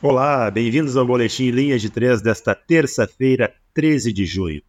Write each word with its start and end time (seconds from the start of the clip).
Olá, 0.00 0.48
bem-vindos 0.48 0.96
ao 0.96 1.04
Boletim 1.04 1.50
Linha 1.50 1.76
de 1.76 1.90
3 1.90 2.22
desta 2.22 2.54
terça-feira, 2.54 3.52
13 3.74 4.12
de 4.12 4.24
junho. 4.24 4.62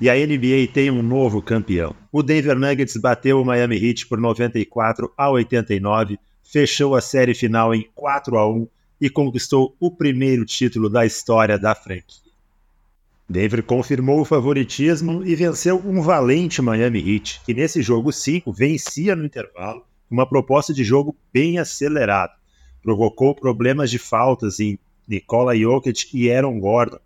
E 0.00 0.10
a 0.10 0.14
NBA 0.14 0.66
tem 0.72 0.90
um 0.90 1.00
novo 1.00 1.40
campeão. 1.40 1.94
O 2.10 2.24
Denver 2.24 2.58
Nuggets 2.58 2.96
bateu 2.96 3.40
o 3.40 3.44
Miami 3.44 3.76
Heat 3.76 4.08
por 4.08 4.18
94 4.18 5.12
a 5.16 5.30
89, 5.30 6.18
fechou 6.42 6.96
a 6.96 7.00
série 7.00 7.36
final 7.36 7.72
em 7.72 7.88
4 7.94 8.36
a 8.36 8.50
1 8.50 8.66
e 9.00 9.08
conquistou 9.08 9.76
o 9.78 9.92
primeiro 9.92 10.44
título 10.44 10.90
da 10.90 11.06
história 11.06 11.56
da 11.56 11.72
franquia. 11.72 12.32
Denver 13.28 13.62
confirmou 13.62 14.22
o 14.22 14.24
favoritismo 14.24 15.24
e 15.24 15.36
venceu 15.36 15.80
um 15.86 16.02
valente 16.02 16.60
Miami 16.60 16.98
Heat, 16.98 17.42
que 17.46 17.54
nesse 17.54 17.80
jogo 17.80 18.10
5 18.10 18.52
vencia 18.52 19.14
no 19.14 19.24
intervalo, 19.24 19.84
uma 20.10 20.28
proposta 20.28 20.74
de 20.74 20.82
jogo 20.82 21.16
bem 21.32 21.60
acelerada 21.60 22.32
provocou 22.84 23.34
problemas 23.34 23.90
de 23.90 23.98
faltas 23.98 24.60
em 24.60 24.78
Nikola 25.08 25.56
Jokic 25.56 26.10
e 26.12 26.30
Aaron 26.30 26.60
Gordon. 26.60 27.00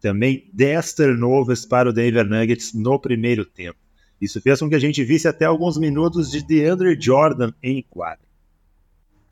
Também 0.00 0.48
10 0.52 0.92
turnovers 0.92 1.64
para 1.64 1.88
o 1.88 1.92
Denver 1.92 2.28
Nuggets 2.28 2.74
no 2.74 3.00
primeiro 3.00 3.44
tempo. 3.44 3.78
Isso 4.20 4.40
fez 4.40 4.60
com 4.60 4.68
que 4.68 4.74
a 4.74 4.78
gente 4.78 5.02
visse 5.02 5.26
até 5.26 5.46
alguns 5.46 5.78
minutos 5.78 6.30
de 6.30 6.42
DeAndre 6.46 6.96
Jordan 7.00 7.52
em 7.62 7.82
quadra. 7.82 8.24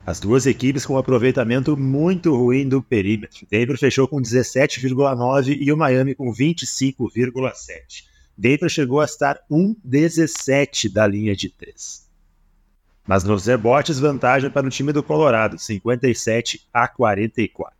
As 0.05 0.19
duas 0.19 0.45
equipes 0.45 0.85
com 0.85 0.93
um 0.93 0.97
aproveitamento 0.97 1.75
muito 1.75 2.35
ruim 2.35 2.67
do 2.67 2.81
perímetro. 2.81 3.47
Denver 3.49 3.77
fechou 3.77 4.07
com 4.07 4.21
17,9 4.21 5.57
e 5.59 5.71
o 5.71 5.77
Miami 5.77 6.13
com 6.13 6.31
25,7. 6.31 8.03
Denver 8.37 8.69
chegou 8.69 9.01
a 9.01 9.05
estar 9.05 9.39
1,17 9.49 10.91
da 10.91 11.07
linha 11.07 11.35
de 11.35 11.49
3. 11.49 12.04
Mas 13.07 13.23
nos 13.23 13.45
rebotes, 13.45 13.99
vantagem 13.99 14.49
para 14.49 14.65
o 14.65 14.69
time 14.69 14.91
do 14.91 15.03
Colorado, 15.03 15.59
57 15.59 16.67
a 16.73 16.87
44. 16.87 17.75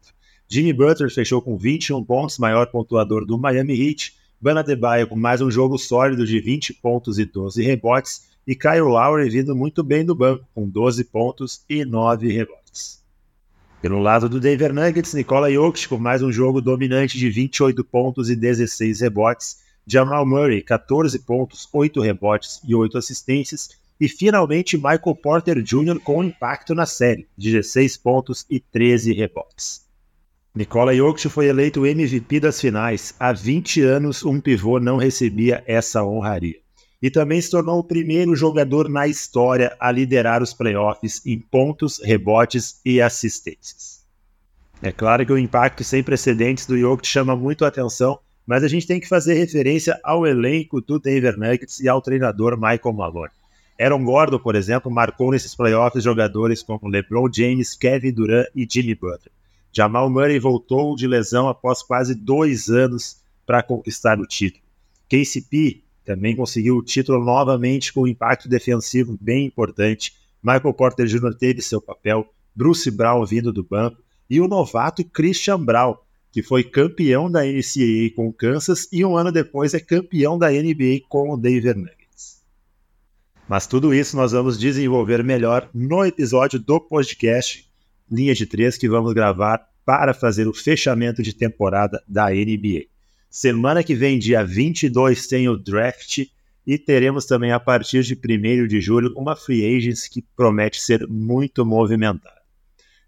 Jimmy 0.47 0.71
Butler 0.71 1.11
fechou 1.11 1.41
com 1.41 1.57
21 1.57 2.03
pontos, 2.03 2.37
maior 2.37 2.67
pontuador 2.67 3.25
do 3.25 3.35
Miami 3.35 3.73
Heat. 3.73 4.13
Bana 4.39 4.63
com 5.09 5.15
mais 5.15 5.41
um 5.41 5.49
jogo 5.49 5.79
sólido 5.79 6.27
de 6.27 6.39
20 6.39 6.75
pontos 6.75 7.17
e 7.17 7.25
12 7.25 7.63
rebotes. 7.63 8.27
E 8.45 8.55
Kyle 8.55 8.81
Lowry 8.81 9.27
vindo 9.27 9.55
muito 9.55 9.83
bem 9.83 10.05
do 10.05 10.13
banco, 10.13 10.45
com 10.53 10.69
12 10.69 11.03
pontos 11.05 11.65
e 11.67 11.83
9 11.83 12.31
rebotes. 12.31 13.03
Pelo 13.81 13.99
lado 13.99 14.29
do 14.29 14.39
Denver 14.39 14.71
Nuggets, 14.71 15.15
Nikola 15.15 15.51
Jokic 15.51 15.87
com 15.87 15.97
mais 15.97 16.21
um 16.21 16.31
jogo 16.31 16.61
dominante 16.61 17.17
de 17.17 17.27
28 17.31 17.83
pontos 17.83 18.29
e 18.29 18.35
16 18.35 19.01
rebotes. 19.01 19.63
Jamal 19.87 20.23
Murray, 20.23 20.61
14 20.61 21.17
pontos, 21.19 21.67
8 21.73 21.99
rebotes 21.99 22.61
e 22.63 22.75
8 22.75 22.99
assistências 22.99 23.83
e 23.99 24.09
finalmente 24.09 24.77
Michael 24.77 25.15
Porter 25.21 25.61
Jr. 25.61 25.99
com 25.99 26.23
impacto 26.23 26.75
na 26.75 26.85
série, 26.85 27.27
16 27.37 27.97
pontos 27.97 28.45
e 28.49 28.59
13 28.59 29.13
rebotes. 29.13 29.85
Nikola 30.55 30.95
Jokic 30.95 31.27
foi 31.27 31.47
eleito 31.47 31.85
MVP 31.85 32.39
das 32.39 32.61
finais. 32.61 33.13
Há 33.19 33.33
20 33.33 33.81
anos, 33.81 34.23
um 34.23 34.39
pivô 34.39 34.79
não 34.79 34.95
recebia 34.95 35.61
essa 35.67 36.01
honraria. 36.01 36.55
E 37.01 37.11
também 37.11 37.41
se 37.41 37.51
tornou 37.51 37.79
o 37.79 37.83
primeiro 37.83 38.33
jogador 38.35 38.87
na 38.87 39.05
história 39.05 39.75
a 39.79 39.91
liderar 39.91 40.41
os 40.41 40.53
playoffs 40.53 41.21
em 41.25 41.39
pontos, 41.39 42.01
rebotes 42.01 42.79
e 42.85 43.01
assistências. 43.01 44.05
É 44.81 44.91
claro 44.93 45.25
que 45.25 45.33
o 45.33 45.37
impacto 45.37 45.83
sem 45.83 46.01
precedentes 46.01 46.65
do 46.65 46.77
Jokic 46.77 47.05
chama 47.05 47.35
muito 47.35 47.65
a 47.65 47.67
atenção, 47.67 48.17
mas 48.47 48.63
a 48.63 48.67
gente 48.69 48.87
tem 48.87 48.99
que 48.99 49.09
fazer 49.09 49.33
referência 49.33 49.99
ao 50.03 50.25
elenco 50.25 50.79
do 50.79 50.99
Denver 50.99 51.37
Nuggets 51.37 51.81
e 51.81 51.89
ao 51.89 52.01
treinador 52.01 52.55
Michael 52.55 52.93
Malone. 52.93 53.31
Aaron 53.79 54.03
Gordon, 54.03 54.39
por 54.39 54.55
exemplo, 54.55 54.89
marcou 54.89 55.31
nesses 55.31 55.53
playoffs 55.53 56.03
jogadores 56.03 56.63
como 56.63 56.87
LeBron 56.87 57.29
James, 57.31 57.75
Kevin 57.75 58.13
Durant 58.13 58.47
e 58.55 58.67
Jimmy 58.69 58.95
Butler. 58.95 59.31
Jamal 59.71 60.09
Murray 60.09 60.39
voltou 60.39 60.95
de 60.95 61.05
lesão 61.05 61.49
após 61.49 61.83
quase 61.83 62.15
dois 62.15 62.69
anos 62.69 63.17
para 63.45 63.61
conquistar 63.61 64.17
o 64.19 64.25
título. 64.25 64.63
KCP 65.09 65.83
também 66.05 66.35
conseguiu 66.35 66.77
o 66.77 66.83
título 66.83 67.23
novamente 67.23 67.91
com 67.91 68.03
um 68.03 68.07
impacto 68.07 68.47
defensivo 68.47 69.17
bem 69.19 69.45
importante. 69.45 70.13
Michael 70.41 70.73
Porter 70.73 71.05
Jr. 71.05 71.35
teve 71.37 71.61
seu 71.61 71.81
papel, 71.81 72.25
Bruce 72.55 72.89
Brown 72.89 73.25
vindo 73.25 73.51
do 73.51 73.63
banco 73.63 74.01
e 74.29 74.39
o 74.39 74.47
novato 74.47 75.03
Christian 75.03 75.59
Brown, 75.59 75.95
que 76.31 76.41
foi 76.41 76.63
campeão 76.63 77.29
da 77.29 77.43
NCAA 77.43 78.15
com 78.15 78.27
o 78.27 78.33
Kansas 78.33 78.87
e 78.91 79.03
um 79.03 79.17
ano 79.17 79.31
depois 79.31 79.73
é 79.73 79.79
campeão 79.79 80.37
da 80.37 80.49
NBA 80.49 81.01
com 81.09 81.31
o 81.31 81.37
Denver 81.37 81.75
Nuggets. 81.75 82.04
Mas 83.47 83.67
tudo 83.67 83.93
isso 83.93 84.15
nós 84.15 84.31
vamos 84.31 84.57
desenvolver 84.57 85.23
melhor 85.23 85.69
no 85.73 86.03
episódio 86.03 86.59
do 86.59 86.79
podcast 86.79 87.69
Linha 88.11 88.33
de 88.33 88.45
Três 88.45 88.75
que 88.75 88.89
vamos 88.89 89.13
gravar 89.13 89.69
para 89.85 90.15
fazer 90.15 90.47
o 90.47 90.53
fechamento 90.53 91.21
de 91.21 91.31
temporada 91.31 92.03
da 92.07 92.29
NBA. 92.31 92.85
Semana 93.29 93.83
que 93.83 93.93
vem, 93.93 94.17
dia 94.17 94.43
22, 94.43 95.27
tem 95.27 95.47
o 95.47 95.55
draft 95.55 96.25
e 96.65 96.77
teremos 96.79 97.25
também 97.25 97.51
a 97.51 97.59
partir 97.59 98.01
de 98.01 98.15
1 98.15 98.67
de 98.67 98.81
julho 98.81 99.13
uma 99.15 99.35
free 99.35 99.77
agents 99.77 100.07
que 100.07 100.23
promete 100.35 100.81
ser 100.81 101.07
muito 101.07 101.63
movimentada. 101.63 102.41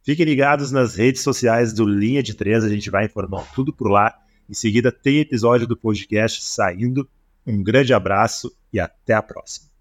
Fiquem 0.04 0.26
ligados 0.26 0.72
nas 0.72 0.96
redes 0.96 1.24
sociais 1.24 1.74
do 1.74 1.84
Linha 1.84 2.22
de 2.22 2.36
Três, 2.36 2.64
a 2.64 2.70
gente 2.70 2.92
vai 2.92 3.06
informar 3.06 3.52
tudo 3.56 3.74
por 3.74 3.90
lá. 3.90 4.14
Em 4.48 4.54
seguida, 4.54 4.92
tem 4.92 5.20
episódio 5.20 5.66
do 5.66 5.76
podcast 5.76 6.44
saindo. 6.44 7.10
Um 7.46 7.64
grande 7.64 7.94
abraço 7.94 8.56
e 8.72 8.80
até 8.80 9.14
a 9.14 9.22
próxima. 9.22 9.77